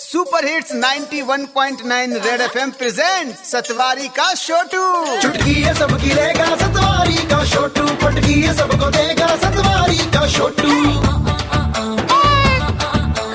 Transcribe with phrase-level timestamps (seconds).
[0.00, 4.84] Super hits 91.9 red FM present Satwari का छोटू
[5.22, 10.70] चुटकी है सबकी लेगा सतवारी का छोटू पटकी है सबको देगा सतवारी का छोटू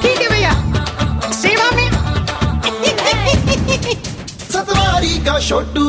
[0.02, 0.54] ठीक है भैया।
[1.32, 1.90] सेवा में।
[4.52, 5.88] सतवारी का छोटू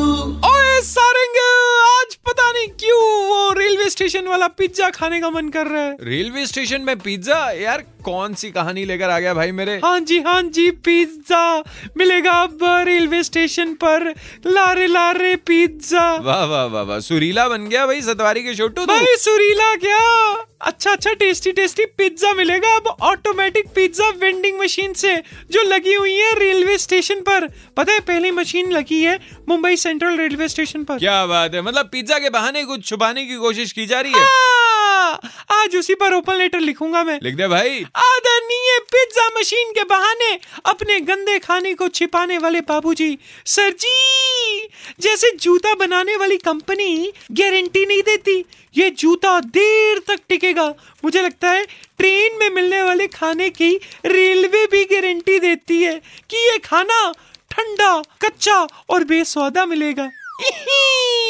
[0.50, 1.40] ओए सारंग
[1.88, 5.96] आज पता नहीं क्यों वो रेलवे स्टेशन वाला पिज्जा खाने का मन कर रहा है।
[6.02, 7.50] रेलवे स्टेशन में पिज्जा?
[7.50, 9.74] यार कौन सी कहानी लेकर आ गया भाई मेरे?
[9.84, 11.44] हाँ जी हाँ जी पिज्जा
[11.96, 14.08] मिलेगा अब रेलवे स्टेशन पर।
[14.46, 19.16] लारे लारे पिज्जा वाह वाह वाह वाह। सुरीला बन गया भाई सतवारी के छोटू भाई
[19.18, 19.98] सुरीला क्या?
[20.60, 25.14] अच्छा अच्छा टेस्टी टेस्टी पिज्जा मिलेगा अब ऑटोमेटिक पिज्जा वेंडिंग मशीन से
[25.50, 27.46] जो लगी हुई है रेलवे स्टेशन पर।
[27.76, 29.18] पता है पहली मशीन लगी है
[29.48, 33.36] मुंबई सेंट्रल रेलवे स्टेशन पर। क्या बात है मतलब पिज्जा के बहाने कुछ छुपाने की
[33.36, 34.24] कोशिश की जा रही है?
[34.24, 35.20] हाँ,
[35.54, 37.84] आज उसी पर ओपन लेटर लिखूँगा मैं। लिख दे भाई।
[38.26, 44.68] आदरणीय पिज्जा मशीन के बहाने अपने गंदे खाने को छिपाने वाले बाबूजी। सर जी,
[45.00, 48.44] जैसे जूता बनाने वाली कंपनी गारंटी नहीं देती,
[48.76, 50.66] ये जूता देर तक टिकेगा।
[51.04, 51.66] मुझे लगता है
[51.98, 57.12] ट्रेन में मिलने वाले खाने की रेलवे भी गारंटी देती है कि ये खाना
[57.50, 60.10] ठंडा, कच्चा और बेस्वादा मिलेगा।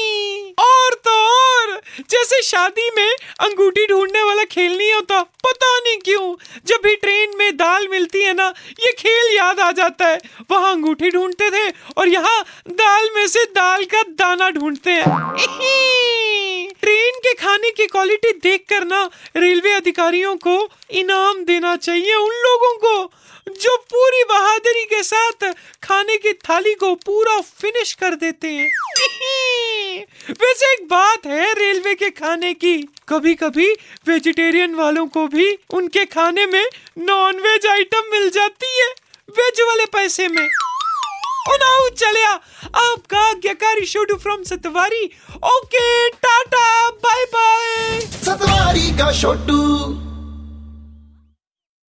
[0.58, 6.34] और तो और। जैसे शादी में अंगूठी ढूँढने वाला खेल नहीं होता, पता नहीं क्यों।
[6.66, 10.72] जब भी ट्रेन में दाल मिलती है ना, ये खेल याद आ जाता है। वहाँ
[10.72, 15.36] अंगूठी ढूंढते थे और यहाँ दाल में से दाल का दाना ढूंढते हैं।
[16.80, 22.30] ट्रेन के खाने की क्वालिटी देख कर ना, रेलवे अधिकारियों को इनाम देना चाहिए उन
[22.30, 23.12] लोगों को,
[23.52, 28.70] जो पूरी बहादुरी के साथ खाने की थाली को पूरा फिनिश कर देते हैं।
[30.30, 32.76] वैसे एक बात है रेलवे के खाने की।
[33.08, 33.72] कभी कभी
[34.08, 36.64] वेजिटेरियन वालों को भी उनके खाने में
[36.98, 38.88] नॉन वेज आइटम मिल जाती है,
[39.28, 40.48] वेज वाले पैसे में।
[41.52, 42.30] उनाऊ चलिया
[42.74, 45.04] आपका आज्ञाकारी शोडू from Satwari.
[45.44, 50.05] Okay, tata bye bye Satwari का छोटू